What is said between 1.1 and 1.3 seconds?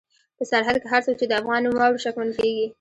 چې